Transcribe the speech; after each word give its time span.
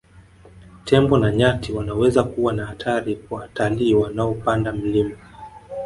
Tembo 0.85 1.17
na 1.17 1.31
nyati 1.31 1.73
wanaweza 1.73 2.23
kuwa 2.23 2.53
na 2.53 2.65
hatari 2.65 3.15
kwa 3.15 3.39
watalii 3.39 3.93
wanaopanda 3.93 4.71
mlima 4.73 5.15